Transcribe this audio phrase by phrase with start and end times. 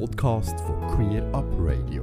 [0.00, 2.02] Podcast von Queer Up Radio.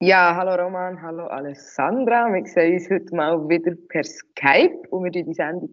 [0.00, 2.30] Ja, hallo Roman, hallo Alessandra.
[2.32, 5.70] Wir sehen uns heute mal wieder per Skype und wir die Sendung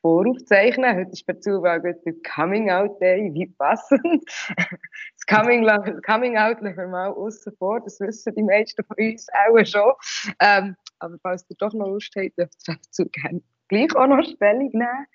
[0.00, 0.96] voraufzeichnen.
[0.96, 1.94] Heute ist per Zufall der
[2.34, 4.24] Coming Out Day, wie passend.
[4.56, 5.64] Das Coming,
[6.04, 9.92] Coming Out lassen wir mal außen vor, das wissen die meisten von uns auch schon.
[10.40, 14.24] Ähm, aber falls ihr doch noch Lust habt, dürft ihr dazu gerne gleich auch noch
[14.24, 15.06] Stellung nehmen.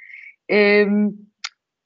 [0.48, 1.32] Ähm,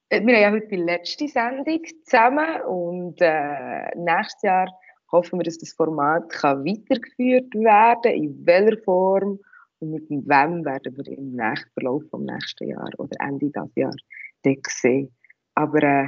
[0.09, 4.67] wir haben ja heute die letzte Sendung zusammen und äh, nächstes Jahr
[5.11, 9.39] hoffen wir, dass das Format kann weitergeführt werden in welcher Form
[9.79, 10.25] und mit wem
[10.65, 15.15] werden wir im nächsten Verlauf des nächsten Jahres oder Ende dieses Jahres sehen.
[15.53, 16.07] Aber äh,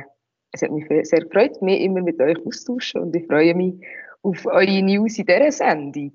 [0.51, 3.75] es hat mich sehr gefreut, mich immer mit euch auszutauschen und ich freue mich
[4.23, 6.13] auf eure News in dieser Sendung.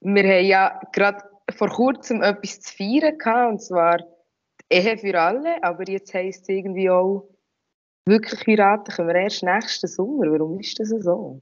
[0.00, 3.98] Wir haben ja gerade vor kurzem etwas zu feiern gehabt, und zwar
[4.72, 7.28] Ehe für alle, aber jetzt heisst es irgendwie auch,
[8.06, 10.30] wirklich heiraten können wir erst nächsten Sommer.
[10.32, 11.40] Warum ist das so?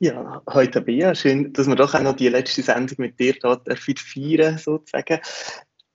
[0.00, 3.96] Ja, heute Bea, schön, dass wir doch auch noch die letzte Sendung mit dir hier
[3.96, 5.20] feiern sozusagen.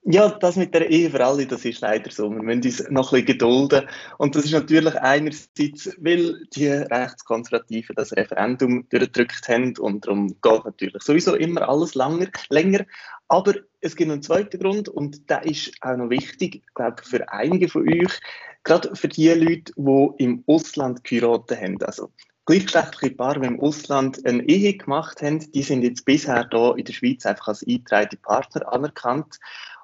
[0.06, 2.28] Ja, das mit der Ehe für alle, das ist leider so.
[2.28, 3.88] Wir müssen uns noch ein bisschen gedulden.
[4.18, 10.64] Und das ist natürlich einerseits, weil die Rechtskonservativen das Referendum durchgedrückt haben und darum geht
[10.64, 12.84] natürlich sowieso immer alles langer, länger.
[13.28, 13.54] Aber
[13.84, 17.68] es gibt einen zweiten Grund und der ist auch noch wichtig, ich glaube für einige
[17.68, 18.18] von euch,
[18.64, 21.82] gerade für die Leute, die im Ausland geheiratet haben.
[21.82, 22.10] Also
[22.46, 26.84] gleichgeschlechtliche Paare, die im Ausland eine Ehe gemacht haben, die sind jetzt bisher hier in
[26.84, 29.38] der Schweiz einfach als eingetragene Partner anerkannt.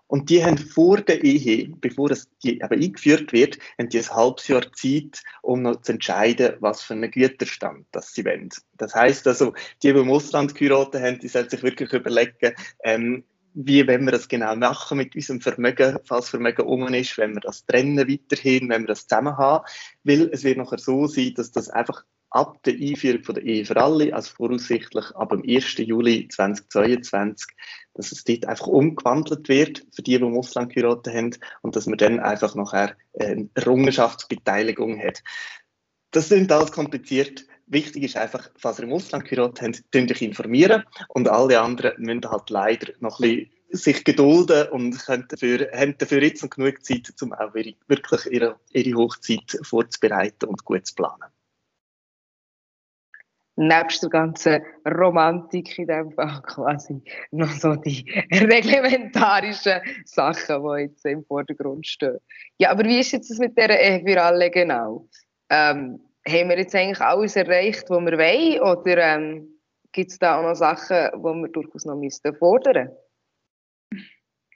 [0.06, 4.10] Und die haben vor der Ehe, bevor es die aber eingeführt wird, haben die ein
[4.10, 8.48] halbes Jahr Zeit, um noch zu entscheiden, was für einen Güterstand das sie wollen.
[8.78, 13.24] Das heißt also, die, die im Ausland geheiratet haben, die sollten sich wirklich überlegen, ähm,
[13.54, 17.40] wie wenn wir das genau machen mit unserem Vermögen, falls Vermögen um ist, wenn wir
[17.40, 19.64] das trennen weiterhin, wenn wir das zusammen haben,
[20.04, 23.64] weil es wird nachher so sein, dass das einfach ab der Einführung von der Ehe
[23.64, 25.78] für alle, also voraussichtlich ab dem 1.
[25.78, 27.48] Juli 2022,
[27.94, 31.86] dass es dort einfach umgewandelt wird für die, die im Ausland geheiratet haben und dass
[31.86, 35.22] man dann einfach nachher eine Errungenschaftsbeteiligung hat.
[36.12, 37.46] Das sind alles kompliziert.
[37.70, 42.28] Wichtig ist einfach, falls ihr im Ausland geheiratet habt, euch informieren und alle anderen müssen
[42.28, 47.14] halt leider noch ein bisschen sich gedulden und dafür, haben dafür jetzt noch genug Zeit,
[47.22, 51.30] um auch wirklich ihre, ihre Hochzeit vorzubereiten und gut zu planen
[53.60, 61.04] nebst der ganzen Romantik in dem Fall quasi noch so die reglementarischen Sachen, die jetzt
[61.04, 62.18] im Vordergrund stehen.
[62.58, 65.06] Ja, aber wie ist jetzt das mit der Ehe für alle genau?
[65.50, 69.60] Ähm, haben wir jetzt eigentlich alles erreicht, was wir wollen, oder ähm,
[69.92, 72.88] gibt es da auch noch Sachen, die wir durchaus noch müssten fordern
[73.90, 74.10] müssen?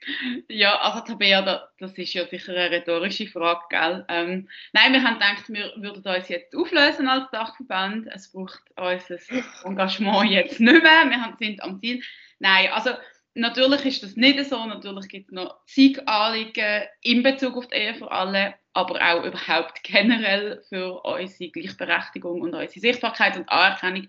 [0.47, 4.05] Ja, also Tabea, das ist ja sicher eine rhetorische Frage, gell?
[4.07, 8.07] Ähm, nein, wir haben gedacht, wir würden uns jetzt auflösen als Dachverband.
[8.13, 9.17] Es braucht unser
[9.63, 11.05] Engagement jetzt nicht mehr.
[11.09, 12.03] Wir sind am Ziel.
[12.39, 12.91] Nein, also
[13.35, 14.65] natürlich ist das nicht so.
[14.65, 19.23] Natürlich gibt es noch zig Anliegen in Bezug auf die Ehe für alle, aber auch
[19.23, 24.07] überhaupt generell für unsere Gleichberechtigung und unsere Sichtbarkeit und Anerkennung,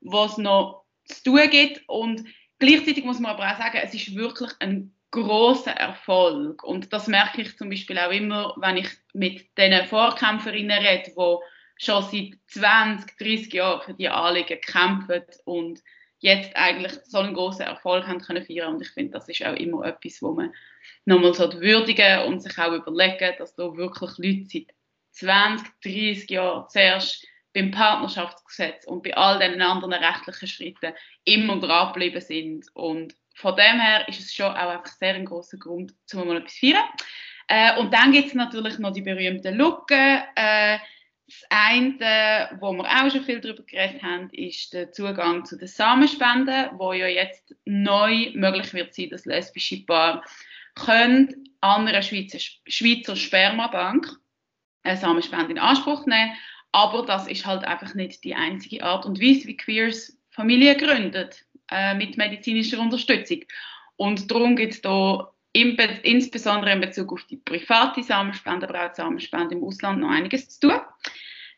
[0.00, 1.88] was noch zu tun gibt.
[1.88, 2.24] Und
[2.58, 6.62] gleichzeitig muss man aber auch sagen, es ist wirklich ein großer Erfolg.
[6.64, 11.36] Und das merke ich zum Beispiel auch immer, wenn ich mit den Vorkämpferinnen rede, die
[11.78, 15.80] schon seit 20, 30 Jahren für die Anliegen kämpfen und
[16.18, 18.74] jetzt eigentlich so einen großen Erfolg haben können feiern.
[18.74, 20.52] Und ich finde, das ist auch immer etwas, wo man
[21.04, 24.74] nochmal so würdigen und sich auch überlegen, dass da wirklich Leute seit
[25.12, 30.92] 20, 30 Jahren zuerst beim Partnerschaftsgesetz und bei all den anderen rechtlichen Schritten
[31.24, 35.24] immer dran geblieben sind und von dem her ist es schon auch einfach sehr ein
[35.24, 36.84] großer Grund, um mal etwas feiern.
[37.48, 40.22] Äh, und dann gibt es natürlich noch die berühmten Lücken.
[40.34, 40.78] Äh,
[41.26, 45.66] das eine, wo wir auch schon viel darüber geredet haben, ist der Zugang zu den
[45.66, 50.22] Samenspenden, wo ja jetzt neu möglich wird sein, dass lesbische Paare
[50.76, 54.08] können an einer Schweizer, Schweizer Spermabank
[54.84, 56.32] eine Samenspende in Anspruch nehmen.
[56.70, 61.30] Aber das ist halt einfach nicht die einzige Art und Weise, wie Queers Familien gründen
[61.70, 63.40] äh, mit medizinischer Unterstützung.
[63.96, 68.96] Und darum gibt es da insbesondere in Bezug auf die private Samenspende, aber auch die
[68.96, 70.80] Samenspende im Ausland noch einiges zu tun.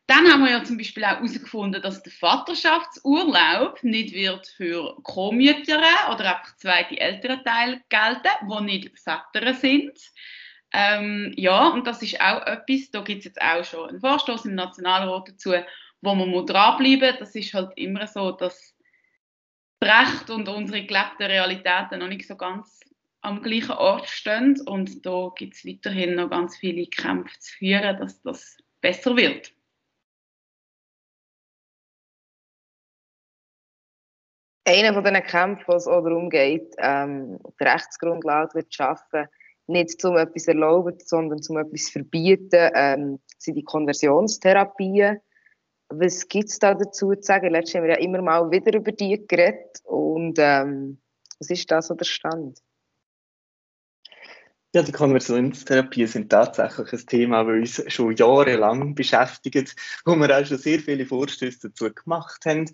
[0.07, 5.83] Dann haben wir ja zum Beispiel auch herausgefunden, dass der Vaterschaftsurlaub nicht wird für Co-Mütter
[6.11, 9.99] oder einfach zweite Elternteile gelten, die nicht Väter sind.
[10.73, 14.47] Ähm, ja, und das ist auch etwas, da gibt es jetzt auch schon einen Vorstoß
[14.47, 15.53] im Nationalrat dazu,
[16.01, 17.19] wo man dranbleiben muss.
[17.19, 18.75] Das ist halt immer so, dass
[19.83, 22.81] Recht und unsere gelebten Realitäten noch nicht so ganz
[23.21, 27.99] am gleichen Ort stehen und da gibt es weiterhin noch ganz viele Kämpfe zu führen,
[27.99, 29.53] dass das besser wird.
[34.65, 39.27] Einer von diesen Kämpfen, wo es auch darum geht, ähm, die Rechtsgrundlage zu schaffen,
[39.67, 45.21] nicht zum etwas erlauben, sondern zum etwas verbieten, ähm, sind die Konversionstherapien.
[45.89, 47.51] Was gibt es da dazu zu sagen?
[47.51, 49.81] Letztes haben wir ja immer mal wieder über die geredet.
[49.85, 51.01] Und ähm,
[51.39, 52.59] was ist da so der Stand?
[54.75, 59.75] Ja, die Konversionstherapien sind tatsächlich ein Thema, das uns schon jahrelang beschäftigt,
[60.05, 62.71] wo wir auch schon sehr viele Vorstöße dazu gemacht haben.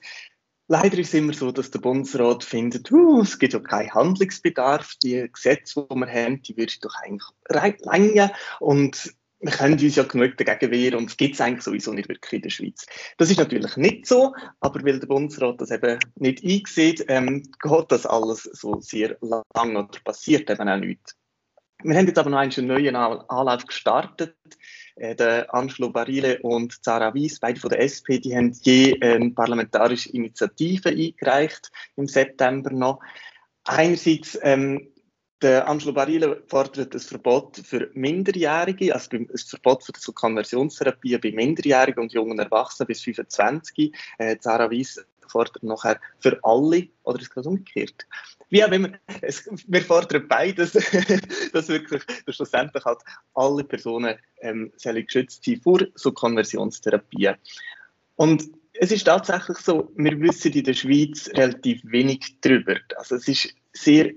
[0.67, 4.95] Leider ist es immer so, dass der Bundesrat findet, uh, es gibt ja keinen Handlungsbedarf,
[5.05, 10.03] die Gesetze, die wir haben, die würden doch eigentlich länger und wir können uns ja
[10.03, 12.87] genug dagegen wehren und es gibt es eigentlich sowieso nicht wirklich in der Schweiz.
[13.19, 17.93] Das ist natürlich nicht so, aber weil der Bundesrat das eben nicht eingesehen, ähm, geht
[17.93, 21.15] das alles so sehr lang oder passiert eben auch nichts.
[21.83, 24.37] Wir haben jetzt aber noch einen neuen Anlauf gestartet.
[24.97, 29.31] Äh, der Angelo Barile und Zara Wies, beide von der SP, die haben je eine
[29.31, 33.01] parlamentarische Initiative eingereicht im September noch.
[33.65, 34.89] Einerseits ähm,
[35.43, 41.33] der Angelo Barile fordert ein Verbot für Minderjährige, also ein Verbot für so Konversionstherapie bei
[41.33, 43.93] Minderjährigen und jungen Erwachsenen bis 25.
[44.19, 48.07] Äh, Zara Wies fordert nachher für alle, oder ist es gerade umgekehrt?
[48.51, 48.91] Wie auch immer,
[49.21, 50.73] es, wir fordern beides,
[51.53, 53.01] dass wirklich dass schlussendlich halt
[53.35, 57.37] alle Personen ähm, geschützt sein vor so Konversionstherapien.
[58.17, 58.45] Und
[58.75, 62.77] es ist tatsächlich so, wir wissen in der Schweiz relativ wenig darüber.
[62.97, 64.13] Also es ist sehr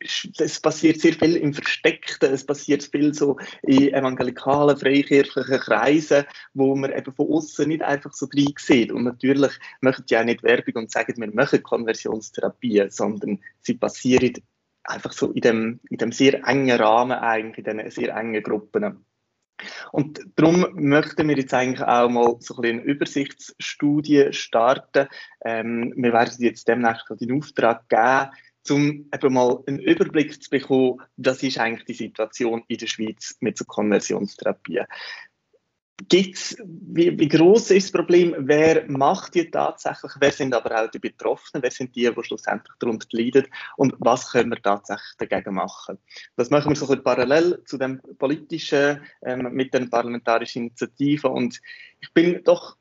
[0.00, 6.24] es passiert sehr viel im Versteckten, es passiert viel so in evangelikalen, freikirchlichen Kreisen,
[6.54, 8.92] wo man eben von außen nicht einfach so drin sieht.
[8.92, 14.34] Und natürlich machen die auch nicht Werbung und sagen, wir machen Konversionstherapie, sondern sie passieren
[14.84, 19.04] einfach so in dem, in dem sehr engen Rahmen eigentlich, in diesen sehr engen Gruppen.
[19.90, 25.08] Und darum möchten wir jetzt eigentlich auch mal so ein eine Übersichtsstudie starten.
[25.44, 28.30] Ähm, wir werden jetzt demnächst den Auftrag geben,
[28.70, 33.36] um eben mal einen Überblick zu bekommen, was ist eigentlich die Situation in der Schweiz
[33.40, 34.82] mit so Konversionstherapie.
[36.08, 38.32] Gibt's, wie, wie groß ist das Problem?
[38.38, 40.12] Wer macht die tatsächlich?
[40.20, 41.60] Wer sind aber auch die Betroffenen?
[41.60, 43.46] Wer sind die, die schlussendlich darunter leiden?
[43.76, 45.98] Und was können wir tatsächlich dagegen machen?
[46.36, 51.32] Das machen wir so ein parallel zu dem politischen, ähm, mit den parlamentarischen Initiativen.
[51.32, 51.60] Und
[52.00, 52.76] ich bin doch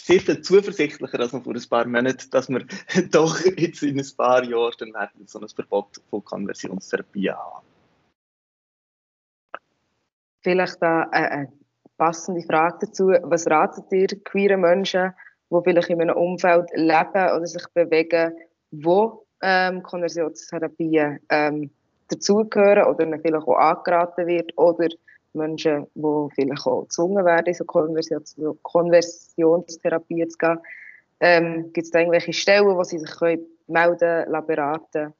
[0.00, 2.64] viel zuversichtlicher als noch vor ein paar Monaten, dass wir
[3.10, 7.66] doch jetzt in ein paar Jahren dann werden so ein Verbot von Konversionstherapie haben.
[10.42, 11.52] Vielleicht eine
[11.98, 13.08] passende Frage dazu.
[13.22, 15.12] Was ratet ihr queeren Menschen,
[15.50, 18.32] die vielleicht in einem Umfeld leben oder sich bewegen,
[18.70, 21.70] wo ähm, Konversionstherapien ähm,
[22.08, 24.88] dazugehören oder ihnen vielleicht auch angeraten wird oder
[25.32, 30.58] Menschen, die vielleicht auch gezwungen werden, in so Konversion Konversionstherapie zu gehen.
[31.20, 35.14] Ähm, Gibt es da irgendwelche Stellen, wo sie sich können melden können, beraten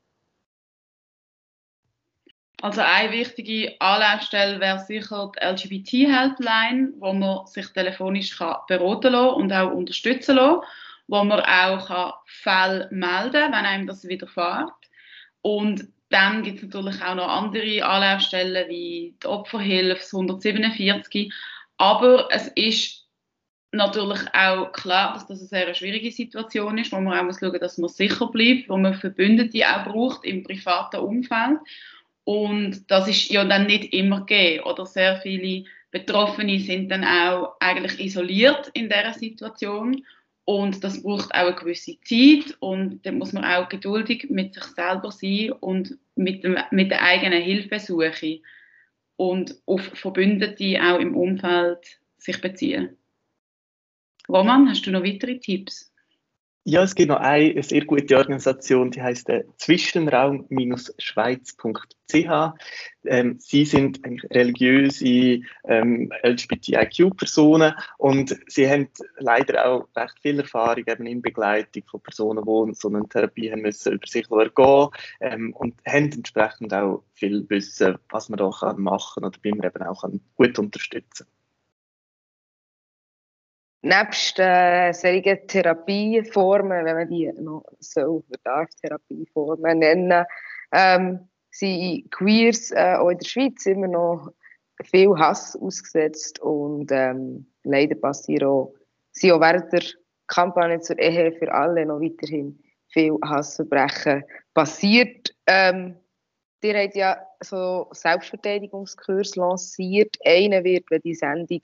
[2.62, 9.53] Also eine wichtige Anlaufstelle wäre sicher die LGBT-Helpline, wo man sich telefonisch kann beraten und
[9.53, 10.61] auch unterstützen kann,
[11.09, 14.73] wo man auch kann Fälle melden kann, wenn einem das widerfährt.
[15.43, 21.33] Und dann gibt es natürlich auch noch andere Anlaufstellen wie die Opferhilfe 147.
[21.79, 23.07] Aber es ist
[23.73, 27.61] natürlich auch klar, dass das eine sehr schwierige Situation ist, wo man auch muss schauen
[27.61, 31.59] dass man sicher bleibt, wo man Verbündete auch braucht im privaten Umfeld.
[32.25, 34.64] Und das ist ja dann nicht immer gegeben.
[34.64, 40.05] Oder sehr viele Betroffene sind dann auch eigentlich isoliert in dieser Situation
[40.50, 44.64] und das braucht auch eine gewisse Zeit und dann muss man auch geduldig mit sich
[44.64, 48.40] selber sein und mit, dem, mit der eigenen Hilfesuche
[49.14, 52.97] und auf Verbündete auch im Umfeld sich beziehen.
[54.28, 55.89] Roman, hast du noch weitere Tipps?
[56.64, 62.55] Ja, es gibt noch eine sehr gute Organisation, die heißt äh, Zwischenraum-schweiz.ch.
[63.07, 71.07] Ähm, sie sind religiöse ähm, LGBTIQ-Personen und sie haben leider auch recht viel Erfahrung eben
[71.07, 74.90] in Begleitung von Personen, die so eine Therapie haben müssen, über sich ergehen
[75.21, 79.67] ähm, und haben entsprechend auch viel Wissen, was man da kann machen oder wie man
[79.67, 81.39] eben auch kann gut unterstützen kann
[83.83, 90.25] nebst äh, solchen Therapieformen, wenn man die noch so darf, Therapieformen nennen,
[90.73, 94.33] ähm, sind Queers äh, auch in der Schweiz immer noch
[94.85, 98.75] viel Hass ausgesetzt und ähm, leider passieren auch,
[99.13, 99.83] sind auch während der
[100.27, 102.59] Kampagne zur Ehe für alle noch weiterhin
[102.89, 105.35] viel Hassverbrechen passiert.
[105.47, 105.97] Ähm,
[106.63, 110.17] ihr habt ja so Selbstverteidigungskurs lanciert.
[110.25, 111.61] Einer wird, wenn die Sendung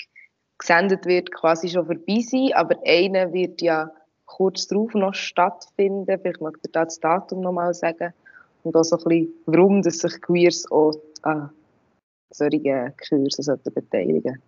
[0.59, 3.91] gesendet wird, quasi schon vorbei sein, aber einer wird ja
[4.25, 6.19] kurz darauf noch stattfinden.
[6.21, 8.13] Vielleicht mag ihr das Datum nochmal sagen.
[8.63, 11.51] Und auch so ein bisschen, warum dass sich Queers auch an
[12.31, 14.43] solchen Kursen beteiligen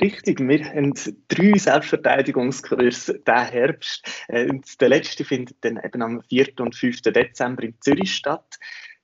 [0.00, 0.94] Richtig, wir haben
[1.28, 4.08] drei Selbstverteidigungskurse diesen Herbst.
[4.28, 4.48] Äh,
[4.80, 6.58] der letzte findet dann eben am 4.
[6.60, 7.02] und 5.
[7.02, 8.58] Dezember in Zürich statt.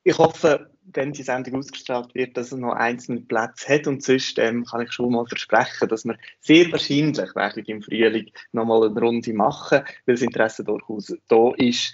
[0.09, 3.89] Ich hoffe, wenn die Sendung ausgestrahlt wird, dass es noch einzelne Plätze hat.
[3.89, 8.31] Und sonst ähm, kann ich schon mal versprechen, dass wir sehr wahrscheinlich wirklich im Frühling
[8.53, 11.93] nochmal eine Runde machen, weil das Interesse durchaus da ist.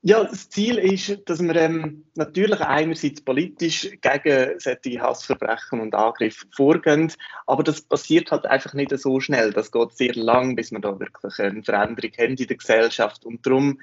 [0.00, 6.46] Ja, das Ziel ist, dass wir ähm, natürlich einerseits politisch gegen solche Hassverbrechen und Angriffe
[6.52, 7.12] vorgehen,
[7.46, 9.52] aber das passiert halt einfach nicht so schnell.
[9.52, 13.26] Das geht sehr lang, bis wir da wirklich eine Veränderung haben in der Gesellschaft.
[13.26, 13.78] Und darum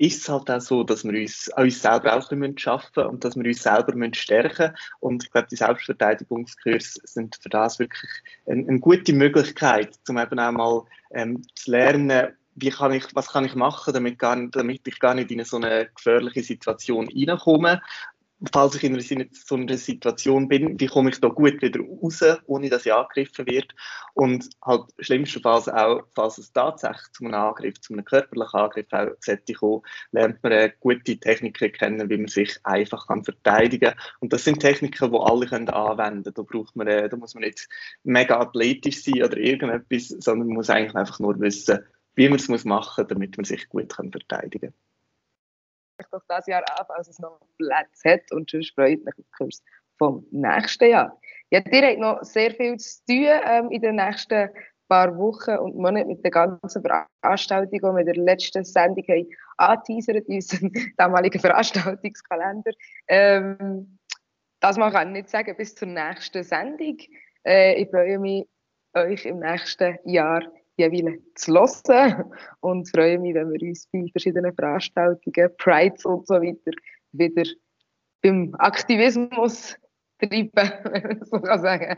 [0.00, 3.22] ist es halt auch so, dass wir uns an uns selber auch ein schaffen und
[3.22, 4.74] dass wir uns selber stärken müssen.
[5.00, 8.10] Und ich glaube, die Selbstverteidigungskurse sind für das wirklich
[8.46, 13.28] eine, eine gute Möglichkeit, um eben auch mal ähm, zu lernen, wie kann ich, was
[13.28, 17.82] kann ich machen, damit, gar damit ich gar nicht in so eine gefährliche Situation reinkomme.
[18.52, 18.98] Falls ich in
[19.32, 23.46] so einer Situation bin, wie komme ich da gut wieder raus, ohne dass ich angegriffen
[23.46, 23.68] werde.
[24.14, 29.08] Und halt schlimmstenfalls auch, falls es tatsächlich zu einem Angriff, zu einem körperlichen Angriff auch
[29.20, 29.82] sollte kommen,
[30.12, 34.00] lernt man eine gute Techniken kennen, wie man sich einfach kann verteidigen kann.
[34.20, 36.34] Und das sind Techniken, die alle können anwenden können.
[36.34, 37.68] Da, braucht man, äh, da muss man nicht
[38.04, 41.80] mega athletisch sein oder irgendetwas, sondern man muss eigentlich einfach nur wissen,
[42.14, 44.89] wie man es machen muss, damit man sich gut kann verteidigen kann.
[46.10, 49.62] Doch das Jahr ab, als es noch Platz hat und sonst freut mich auf Kurs
[49.98, 51.18] vom nächsten Jahr.
[51.50, 54.50] Ja, ihr habt noch sehr viel zu tun ähm, in den nächsten
[54.88, 59.04] paar Wochen und Monaten mit der ganzen Veranstaltung, die wir in der letzten Sendung
[59.58, 62.72] haben in unserem damaligen Veranstaltungskalender.
[63.06, 63.98] Ähm,
[64.60, 66.98] das man kann ich nicht sagen bis zur nächsten Sendung.
[67.46, 68.46] Äh, ich freue mich,
[68.94, 70.42] euch im nächsten Jahr
[70.88, 71.52] jeweils zu
[71.92, 76.72] hören und freue mich, wenn wir uns bei verschiedenen Veranstaltungen, Prides und so weiter
[77.12, 77.44] wieder
[78.22, 79.76] beim Aktivismus
[80.18, 81.96] treiben, so kann sagen,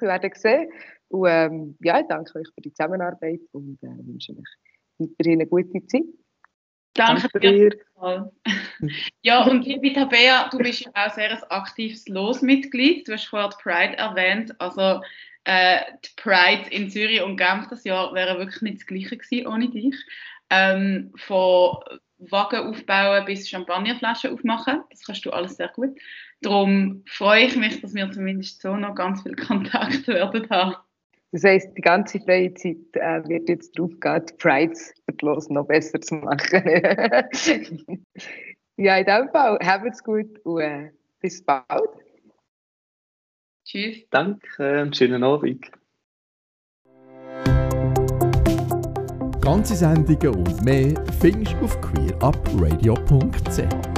[0.00, 0.70] werden sehen.
[1.08, 4.56] Und ähm, ja, ich danke euch für die Zusammenarbeit und äh, wünsche euch
[4.98, 6.02] weiterhin eine gute Zeit.
[6.94, 7.80] Danke, Danke dir.
[9.22, 13.06] ja, und liebe Tabea, du bist ja auch sehr ein aktives Losmitglied.
[13.06, 14.60] Du hast vorher die Pride erwähnt.
[14.60, 15.00] Also
[15.44, 19.46] äh, die Pride in Zürich und Genf das Jahr wäre wirklich nicht das Gleiche gewesen
[19.46, 19.96] ohne dich.
[20.50, 21.78] Ähm, von
[22.18, 25.98] Wagen aufbauen bis Champagnerflaschen aufmachen, das kannst du alles sehr gut.
[26.40, 30.76] Darum freue ich mich, dass wir zumindest so noch ganz viel Kontakt werden haben.
[31.32, 35.14] Das heisst, die ganze freie Zeit äh, wird jetzt darauf gehen, die Prides für
[35.48, 36.62] noch besser zu machen.
[38.76, 41.88] ja, in dem Fall, habt's gut und äh, bis bald.
[43.64, 44.06] Tschüss.
[44.10, 45.70] Danke, schönen Abend.
[49.40, 53.91] Ganze Sendungen und mehr findest du auf queerupradio.ch.